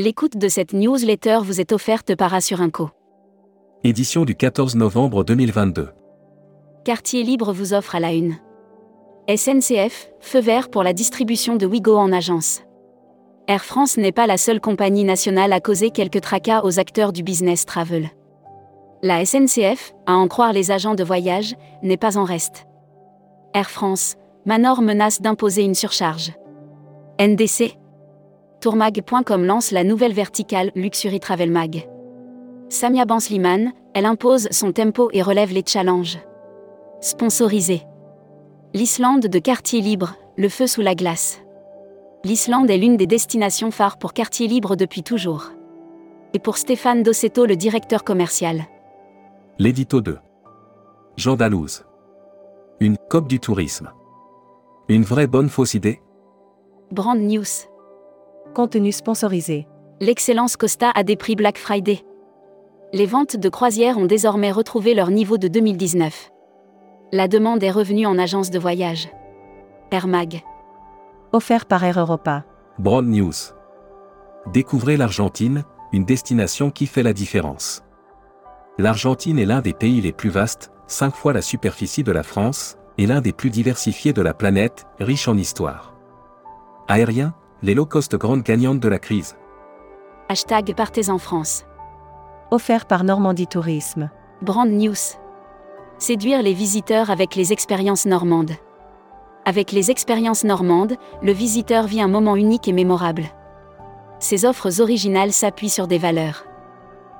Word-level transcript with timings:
L'écoute 0.00 0.36
de 0.36 0.46
cette 0.46 0.74
newsletter 0.74 1.40
vous 1.42 1.60
est 1.60 1.72
offerte 1.72 2.14
par 2.14 2.32
Assurinco. 2.32 2.90
Édition 3.82 4.24
du 4.24 4.36
14 4.36 4.76
novembre 4.76 5.24
2022. 5.24 5.88
Quartier 6.84 7.24
Libre 7.24 7.52
vous 7.52 7.74
offre 7.74 7.96
à 7.96 7.98
la 7.98 8.12
une. 8.12 8.36
SNCF, 9.28 10.08
feu 10.20 10.38
vert 10.38 10.70
pour 10.70 10.84
la 10.84 10.92
distribution 10.92 11.56
de 11.56 11.66
Wigo 11.66 11.96
en 11.96 12.12
agence. 12.12 12.62
Air 13.48 13.64
France 13.64 13.96
n'est 13.96 14.12
pas 14.12 14.28
la 14.28 14.36
seule 14.36 14.60
compagnie 14.60 15.02
nationale 15.02 15.52
à 15.52 15.58
causer 15.58 15.90
quelques 15.90 16.20
tracas 16.20 16.62
aux 16.62 16.78
acteurs 16.78 17.12
du 17.12 17.24
business 17.24 17.66
travel. 17.66 18.08
La 19.02 19.24
SNCF, 19.24 19.94
à 20.06 20.14
en 20.14 20.28
croire 20.28 20.52
les 20.52 20.70
agents 20.70 20.94
de 20.94 21.02
voyage, 21.02 21.56
n'est 21.82 21.96
pas 21.96 22.16
en 22.16 22.22
reste. 22.22 22.68
Air 23.52 23.68
France, 23.68 24.14
Manor 24.46 24.80
menace 24.80 25.20
d'imposer 25.20 25.64
une 25.64 25.74
surcharge. 25.74 26.30
NDC 27.20 27.77
Tourmag.com 28.60 29.44
lance 29.44 29.70
la 29.70 29.84
nouvelle 29.84 30.12
verticale 30.12 30.72
Luxury 30.74 31.20
Travel 31.20 31.52
Mag. 31.52 31.88
Samia 32.68 33.04
Bansliman, 33.04 33.72
elle 33.94 34.04
impose 34.04 34.48
son 34.50 34.72
tempo 34.72 35.10
et 35.12 35.22
relève 35.22 35.52
les 35.52 35.62
challenges. 35.64 36.18
Sponsorisé. 37.00 37.82
L'Islande 38.74 39.28
de 39.28 39.38
quartier 39.38 39.80
libre, 39.80 40.16
le 40.36 40.48
feu 40.48 40.66
sous 40.66 40.80
la 40.80 40.96
glace. 40.96 41.40
L'Islande 42.24 42.68
est 42.68 42.78
l'une 42.78 42.96
des 42.96 43.06
destinations 43.06 43.70
phares 43.70 43.96
pour 43.96 44.12
quartier 44.12 44.48
libre 44.48 44.74
depuis 44.74 45.04
toujours. 45.04 45.52
Et 46.34 46.40
pour 46.40 46.56
Stéphane 46.56 47.04
Dossetto, 47.04 47.46
le 47.46 47.54
directeur 47.54 48.02
commercial. 48.02 48.64
L'édito 49.60 50.00
2. 50.00 50.18
Jean 51.16 51.36
Dalouse. 51.36 51.84
Une 52.80 52.96
COP 53.08 53.28
du 53.28 53.38
tourisme. 53.38 53.92
Une 54.88 55.04
vraie 55.04 55.28
bonne 55.28 55.48
fausse 55.48 55.74
idée 55.74 56.00
Brand 56.90 57.18
News. 57.20 57.44
Contenu 58.54 58.92
sponsorisé. 58.92 59.68
L'excellence 60.00 60.56
Costa 60.56 60.90
a 60.94 61.02
des 61.04 61.16
prix 61.16 61.36
Black 61.36 61.58
Friday. 61.58 62.04
Les 62.92 63.06
ventes 63.06 63.36
de 63.36 63.48
croisières 63.48 63.98
ont 63.98 64.06
désormais 64.06 64.50
retrouvé 64.50 64.94
leur 64.94 65.10
niveau 65.10 65.38
de 65.38 65.48
2019. 65.48 66.30
La 67.12 67.28
demande 67.28 67.62
est 67.62 67.70
revenue 67.70 68.06
en 68.06 68.18
agence 68.18 68.50
de 68.50 68.58
voyage. 68.58 69.08
Air 69.90 70.06
Mag. 70.08 70.42
Offert 71.32 71.66
par 71.66 71.84
Air 71.84 71.98
Europa. 71.98 72.44
Broad 72.78 73.06
News. 73.06 73.32
Découvrez 74.52 74.96
l'Argentine, 74.96 75.64
une 75.92 76.04
destination 76.04 76.70
qui 76.70 76.86
fait 76.86 77.02
la 77.02 77.12
différence. 77.12 77.82
L'Argentine 78.78 79.38
est 79.38 79.46
l'un 79.46 79.60
des 79.60 79.74
pays 79.74 80.00
les 80.00 80.12
plus 80.12 80.30
vastes, 80.30 80.70
cinq 80.86 81.14
fois 81.14 81.32
la 81.32 81.42
superficie 81.42 82.02
de 82.02 82.12
la 82.12 82.22
France, 82.22 82.76
et 82.96 83.06
l'un 83.06 83.20
des 83.20 83.32
plus 83.32 83.50
diversifiés 83.50 84.12
de 84.12 84.22
la 84.22 84.34
planète, 84.34 84.86
riche 84.98 85.28
en 85.28 85.36
histoire. 85.36 85.94
Aérien, 86.88 87.34
les 87.62 87.74
low-cost 87.74 88.14
grandes 88.16 88.42
gagnantes 88.42 88.80
de 88.80 88.88
la 88.88 88.98
crise. 88.98 89.36
Hashtag 90.28 90.74
Partez 90.76 91.10
en 91.10 91.18
France. 91.18 91.64
Offert 92.50 92.86
par 92.86 93.04
Normandie 93.04 93.46
Tourisme. 93.46 94.10
Brand 94.42 94.70
News. 94.70 95.16
Séduire 95.98 96.42
les 96.42 96.52
visiteurs 96.52 97.10
avec 97.10 97.34
les 97.34 97.52
expériences 97.52 98.06
normandes. 98.06 98.52
Avec 99.44 99.72
les 99.72 99.90
expériences 99.90 100.44
normandes, 100.44 100.96
le 101.22 101.32
visiteur 101.32 101.86
vit 101.86 102.00
un 102.00 102.08
moment 102.08 102.36
unique 102.36 102.68
et 102.68 102.72
mémorable. 102.72 103.24
Ces 104.20 104.44
offres 104.44 104.80
originales 104.80 105.32
s'appuient 105.32 105.68
sur 105.68 105.88
des 105.88 105.98
valeurs. 105.98 106.44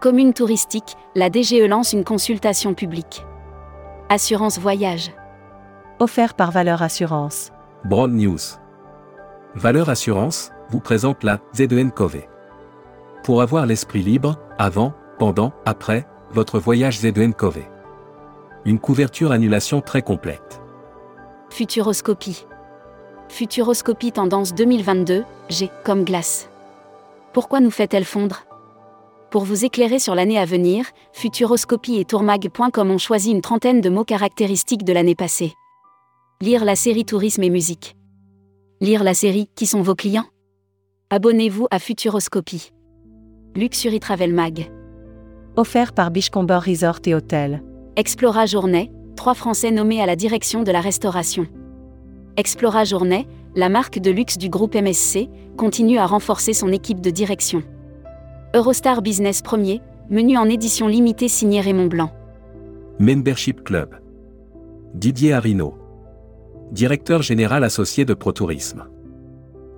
Commune 0.00 0.32
touristique, 0.32 0.96
la 1.14 1.28
DGE 1.30 1.66
lance 1.68 1.92
une 1.92 2.04
consultation 2.04 2.74
publique. 2.74 3.24
Assurance 4.08 4.58
voyage. 4.58 5.10
Offert 5.98 6.34
par 6.34 6.50
Valeur 6.50 6.82
Assurance. 6.82 7.50
Broad 7.84 8.12
News. 8.12 8.38
Valeur 9.56 9.88
Assurance 9.88 10.52
vous 10.70 10.78
présente 10.78 11.24
la 11.24 11.40
ZEN 11.56 11.90
Cove. 11.90 12.22
Pour 13.24 13.42
avoir 13.42 13.66
l'esprit 13.66 14.00
libre, 14.00 14.38
avant, 14.58 14.94
pendant, 15.18 15.52
après, 15.66 16.06
votre 16.30 16.60
voyage 16.60 17.00
ZEN 17.00 17.34
Cove. 17.34 17.58
Une 18.64 18.78
couverture 18.78 19.32
annulation 19.32 19.80
très 19.80 20.02
complète. 20.02 20.62
Futuroscopie. 21.50 22.46
Futuroscopie 23.28 24.12
tendance 24.12 24.54
2022, 24.54 25.24
G 25.48 25.70
comme 25.84 26.04
glace. 26.04 26.48
Pourquoi 27.32 27.58
nous 27.58 27.72
fait-elle 27.72 28.04
fondre? 28.04 28.44
Pour 29.32 29.42
vous 29.42 29.64
éclairer 29.64 29.98
sur 29.98 30.14
l'année 30.14 30.38
à 30.38 30.44
venir, 30.44 30.86
Futuroscopie 31.12 31.96
et 31.96 32.04
Tourmag.com 32.04 32.88
ont 32.88 32.98
choisi 32.98 33.32
une 33.32 33.42
trentaine 33.42 33.80
de 33.80 33.90
mots 33.90 34.04
caractéristiques 34.04 34.84
de 34.84 34.92
l'année 34.92 35.16
passée. 35.16 35.54
Lire 36.40 36.64
la 36.64 36.76
série 36.76 37.04
Tourisme 37.04 37.42
et 37.42 37.50
musique. 37.50 37.96
Lire 38.82 39.04
la 39.04 39.12
série 39.12 39.50
Qui 39.56 39.66
sont 39.66 39.82
vos 39.82 39.94
clients? 39.94 40.24
Abonnez-vous 41.10 41.66
à 41.70 41.78
Futuroscopie. 41.78 42.72
Luxury 43.54 44.00
Travel 44.00 44.32
Mag. 44.32 44.72
Offert 45.56 45.92
par 45.92 46.10
Bichcomber 46.10 46.58
Resort 46.64 47.00
et 47.04 47.14
Hôtel. 47.14 47.62
Explora 47.96 48.46
Journée, 48.46 48.90
trois 49.16 49.34
Français 49.34 49.70
nommés 49.70 50.00
à 50.00 50.06
la 50.06 50.16
direction 50.16 50.62
de 50.62 50.72
la 50.72 50.80
restauration. 50.80 51.46
Explora 52.38 52.84
Journée, 52.84 53.28
la 53.54 53.68
marque 53.68 53.98
de 53.98 54.10
luxe 54.10 54.38
du 54.38 54.48
groupe 54.48 54.74
MSC, 54.74 55.28
continue 55.58 55.98
à 55.98 56.06
renforcer 56.06 56.54
son 56.54 56.72
équipe 56.72 57.02
de 57.02 57.10
direction. 57.10 57.62
Eurostar 58.54 59.02
Business 59.02 59.42
Premier, 59.42 59.82
menu 60.08 60.38
en 60.38 60.48
édition 60.48 60.86
limitée 60.86 61.28
signé 61.28 61.60
Raymond 61.60 61.88
Blanc. 61.88 62.12
Membership 62.98 63.62
Club. 63.62 64.00
Didier 64.94 65.34
Arino. 65.34 65.79
Directeur 66.72 67.20
général 67.20 67.64
associé 67.64 68.04
de 68.04 68.14
ProTourisme. 68.14 68.84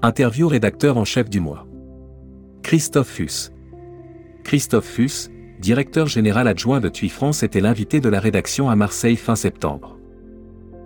Interview 0.00 0.48
rédacteur 0.48 0.96
en 0.96 1.04
chef 1.04 1.28
du 1.28 1.38
mois. 1.38 1.66
Christophe 2.62 3.08
Fuss. 3.08 3.52
Christophe 4.42 4.86
Fuss, 4.86 5.28
directeur 5.60 6.06
général 6.06 6.48
adjoint 6.48 6.80
de 6.80 6.88
TUI 6.88 7.10
France, 7.10 7.42
était 7.42 7.60
l'invité 7.60 8.00
de 8.00 8.08
la 8.08 8.20
rédaction 8.20 8.70
à 8.70 8.76
Marseille 8.76 9.16
fin 9.16 9.36
septembre. 9.36 9.98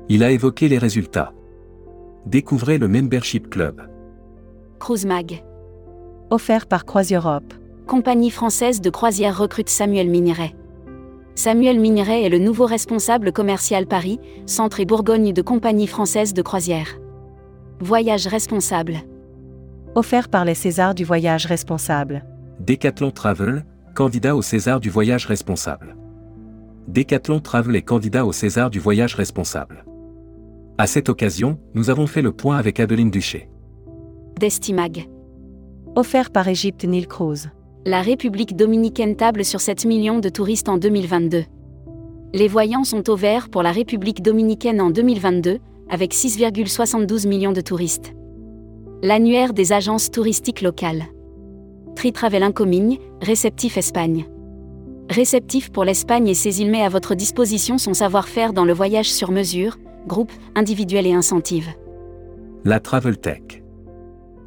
Il 0.08 0.24
a 0.24 0.32
évoqué 0.32 0.68
les 0.68 0.78
résultats. 0.78 1.32
Découvrez 2.26 2.78
le 2.78 2.88
Membership 2.88 3.48
Club. 3.48 3.82
Cruise 4.80 5.06
Mag. 5.06 5.44
Offert 6.30 6.66
par 6.66 6.84
CroisiEurope. 6.84 7.54
Compagnie 7.86 8.30
française 8.30 8.80
de 8.80 8.90
croisière 8.90 9.38
recrute 9.38 9.68
Samuel 9.68 10.10
Miniret. 10.10 10.56
Samuel 11.34 11.80
Miniret 11.80 12.24
est 12.24 12.28
le 12.28 12.38
nouveau 12.38 12.66
responsable 12.66 13.32
commercial 13.32 13.86
Paris, 13.86 14.20
Centre 14.46 14.80
et 14.80 14.84
Bourgogne 14.84 15.32
de 15.32 15.42
Compagnie 15.42 15.86
française 15.86 16.34
de 16.34 16.42
croisière. 16.42 16.98
Voyage 17.80 18.26
responsable. 18.26 18.98
Offert 19.94 20.28
par 20.28 20.44
les 20.44 20.54
Césars 20.54 20.94
du 20.94 21.04
voyage 21.04 21.46
responsable. 21.46 22.24
Decathlon 22.60 23.10
Travel, 23.10 23.64
candidat 23.94 24.36
au 24.36 24.42
César 24.42 24.78
du 24.78 24.90
voyage 24.90 25.26
responsable. 25.26 25.96
Decathlon 26.88 27.40
Travel 27.40 27.76
est 27.76 27.82
candidat 27.82 28.26
au 28.26 28.32
César 28.32 28.68
du 28.68 28.78
voyage 28.78 29.14
responsable. 29.14 29.84
À 30.76 30.86
cette 30.86 31.08
occasion, 31.08 31.58
nous 31.74 31.90
avons 31.90 32.06
fait 32.06 32.22
le 32.22 32.32
point 32.32 32.56
avec 32.56 32.78
Adeline 32.78 33.10
Duché. 33.10 33.48
Destimag. 34.38 35.08
Offert 35.96 36.30
par 36.30 36.48
Égypte 36.48 36.84
Nile 36.84 37.08
Cruise. 37.08 37.50
La 37.84 38.00
République 38.00 38.54
dominicaine 38.54 39.16
table 39.16 39.44
sur 39.44 39.60
7 39.60 39.86
millions 39.86 40.20
de 40.20 40.28
touristes 40.28 40.68
en 40.68 40.76
2022. 40.76 41.42
Les 42.32 42.46
voyants 42.46 42.84
sont 42.84 43.10
au 43.10 43.16
vert 43.16 43.48
pour 43.48 43.64
la 43.64 43.72
République 43.72 44.22
dominicaine 44.22 44.80
en 44.80 44.90
2022, 44.90 45.58
avec 45.90 46.14
6,72 46.14 47.26
millions 47.26 47.50
de 47.50 47.60
touristes. 47.60 48.12
L'annuaire 49.02 49.52
des 49.52 49.72
agences 49.72 50.12
touristiques 50.12 50.62
locales. 50.62 51.06
Tritravel 51.96 52.44
Incomigne, 52.44 52.98
réceptif 53.20 53.76
Espagne. 53.76 54.26
Réceptif 55.10 55.72
pour 55.72 55.82
l'Espagne 55.82 56.28
et 56.28 56.34
ses 56.34 56.60
îles 56.60 56.70
met 56.70 56.84
à 56.84 56.88
votre 56.88 57.16
disposition 57.16 57.78
son 57.78 57.94
savoir-faire 57.94 58.52
dans 58.52 58.64
le 58.64 58.72
voyage 58.72 59.10
sur 59.10 59.32
mesure, 59.32 59.76
groupe, 60.06 60.30
individuel 60.54 61.04
et 61.08 61.14
incentive. 61.14 61.70
La 62.64 62.78
Travel 62.78 63.18
Tech. 63.18 63.42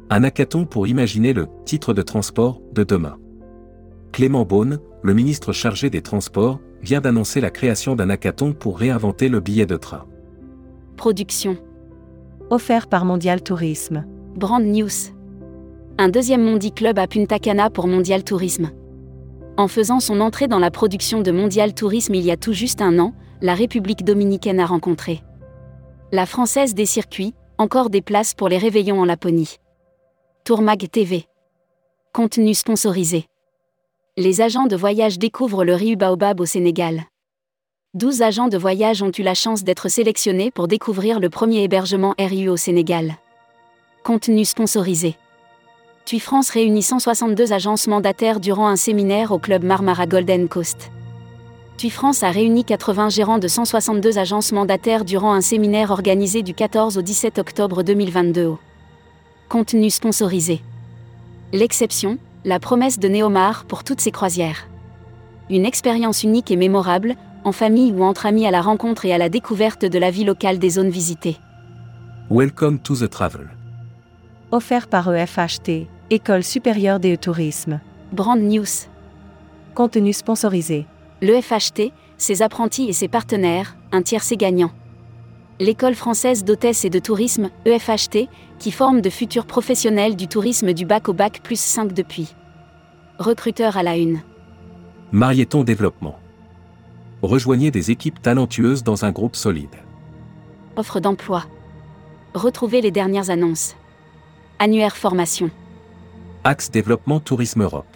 Un 0.08 0.24
hackathon 0.24 0.64
pour 0.64 0.86
imaginer 0.86 1.34
le 1.34 1.48
titre 1.66 1.92
de 1.92 2.00
transport 2.00 2.62
de 2.72 2.82
demain. 2.82 3.18
Clément 4.12 4.44
Beaune, 4.44 4.80
le 5.02 5.14
ministre 5.14 5.52
chargé 5.52 5.90
des 5.90 6.02
Transports, 6.02 6.60
vient 6.82 7.00
d'annoncer 7.00 7.40
la 7.40 7.50
création 7.50 7.94
d'un 7.94 8.10
hackathon 8.10 8.52
pour 8.52 8.78
réinventer 8.78 9.28
le 9.28 9.40
billet 9.40 9.66
de 9.66 9.76
train. 9.76 10.06
Production. 10.96 11.56
Offert 12.50 12.86
par 12.86 13.04
Mondial 13.04 13.42
Tourisme. 13.42 14.04
Brand 14.34 14.64
News. 14.64 15.12
Un 15.98 16.08
deuxième 16.08 16.44
Mondi 16.44 16.72
Club 16.72 16.98
à 16.98 17.06
Punta 17.06 17.38
Cana 17.38 17.70
pour 17.70 17.86
Mondial 17.86 18.24
Tourisme. 18.24 18.70
En 19.56 19.68
faisant 19.68 20.00
son 20.00 20.20
entrée 20.20 20.48
dans 20.48 20.58
la 20.58 20.70
production 20.70 21.22
de 21.22 21.30
Mondial 21.30 21.74
Tourisme 21.74 22.14
il 22.14 22.22
y 22.22 22.30
a 22.30 22.36
tout 22.36 22.52
juste 22.52 22.82
un 22.82 22.98
an, 22.98 23.14
la 23.40 23.54
République 23.54 24.04
dominicaine 24.04 24.60
a 24.60 24.66
rencontré 24.66 25.22
la 26.12 26.24
Française 26.24 26.74
des 26.74 26.86
circuits, 26.86 27.34
encore 27.58 27.90
des 27.90 28.00
places 28.00 28.34
pour 28.34 28.48
les 28.48 28.58
réveillons 28.58 29.00
en 29.00 29.04
Laponie. 29.04 29.56
Tourmag 30.44 30.88
TV. 30.88 31.26
Contenu 32.12 32.54
sponsorisé. 32.54 33.26
Les 34.18 34.40
agents 34.40 34.64
de 34.64 34.76
voyage 34.76 35.18
découvrent 35.18 35.62
le 35.62 35.74
Riu 35.74 35.94
Baobab 35.94 36.40
au 36.40 36.46
Sénégal. 36.46 37.04
12 37.92 38.22
agents 38.22 38.48
de 38.48 38.56
voyage 38.56 39.02
ont 39.02 39.10
eu 39.10 39.20
la 39.20 39.34
chance 39.34 39.62
d'être 39.62 39.90
sélectionnés 39.90 40.50
pour 40.50 40.68
découvrir 40.68 41.20
le 41.20 41.28
premier 41.28 41.62
hébergement 41.64 42.14
RU 42.18 42.48
au 42.48 42.56
Sénégal. 42.56 43.16
Contenu 44.04 44.46
sponsorisé. 44.46 45.16
TUI 46.06 46.18
France 46.18 46.48
réunit 46.48 46.80
162 46.80 47.52
agences 47.52 47.88
mandataires 47.88 48.40
durant 48.40 48.68
un 48.68 48.76
séminaire 48.76 49.32
au 49.32 49.38
club 49.38 49.62
Marmara 49.64 50.06
Golden 50.06 50.48
Coast. 50.48 50.90
TUI 51.76 51.90
France 51.90 52.22
a 52.22 52.30
réuni 52.30 52.64
80 52.64 53.10
gérants 53.10 53.38
de 53.38 53.48
162 53.48 54.16
agences 54.16 54.52
mandataires 54.52 55.04
durant 55.04 55.34
un 55.34 55.42
séminaire 55.42 55.90
organisé 55.90 56.42
du 56.42 56.54
14 56.54 56.96
au 56.96 57.02
17 57.02 57.38
octobre 57.38 57.82
2022 57.82 58.54
Contenu 59.50 59.90
sponsorisé. 59.90 60.62
L'exception, 61.52 62.16
la 62.46 62.60
promesse 62.60 63.00
de 63.00 63.08
Neomar 63.08 63.64
pour 63.64 63.82
toutes 63.82 64.00
ses 64.00 64.12
croisières. 64.12 64.68
Une 65.50 65.66
expérience 65.66 66.22
unique 66.22 66.52
et 66.52 66.56
mémorable, 66.56 67.16
en 67.42 67.50
famille 67.50 67.92
ou 67.92 68.04
entre 68.04 68.24
amis 68.24 68.46
à 68.46 68.52
la 68.52 68.62
rencontre 68.62 69.04
et 69.04 69.12
à 69.12 69.18
la 69.18 69.28
découverte 69.28 69.84
de 69.84 69.98
la 69.98 70.12
vie 70.12 70.22
locale 70.22 70.60
des 70.60 70.70
zones 70.70 70.88
visitées. 70.88 71.38
Welcome 72.30 72.78
to 72.78 72.94
the 72.94 73.10
travel. 73.10 73.48
Offert 74.52 74.86
par 74.86 75.12
EFHT, 75.12 75.88
École 76.10 76.44
supérieure 76.44 77.00
des 77.00 77.18
tourisme. 77.18 77.80
Brand 78.12 78.40
News. 78.40 78.86
Contenu 79.74 80.12
sponsorisé. 80.12 80.86
L'EFHT, 81.22 81.90
ses 82.16 82.42
apprentis 82.42 82.88
et 82.88 82.92
ses 82.92 83.08
partenaires, 83.08 83.76
un 83.90 84.02
tiercé 84.02 84.36
gagnant. 84.36 84.70
L'école 85.58 85.94
française 85.94 86.44
d'hôtesse 86.44 86.84
et 86.84 86.90
de 86.90 86.98
tourisme, 86.98 87.48
EFHT, 87.64 88.28
qui 88.58 88.70
forme 88.70 89.00
de 89.00 89.08
futurs 89.08 89.46
professionnels 89.46 90.14
du 90.14 90.28
tourisme 90.28 90.74
du 90.74 90.84
bac 90.84 91.08
au 91.08 91.14
bac 91.14 91.40
plus 91.42 91.58
5 91.58 91.94
depuis. 91.94 92.34
Recruteur 93.18 93.78
à 93.78 93.82
la 93.82 93.96
une. 93.96 94.20
Marieton 95.12 95.64
Développement. 95.64 96.18
Rejoignez 97.22 97.70
des 97.70 97.90
équipes 97.90 98.20
talentueuses 98.20 98.82
dans 98.82 99.06
un 99.06 99.12
groupe 99.12 99.34
solide. 99.34 99.76
Offre 100.76 101.00
d'emploi. 101.00 101.44
Retrouvez 102.34 102.82
les 102.82 102.90
dernières 102.90 103.30
annonces. 103.30 103.76
Annuaire 104.58 104.96
formation. 104.96 105.50
Axe 106.44 106.70
Développement 106.70 107.18
Tourisme 107.18 107.62
Europe. 107.62 107.95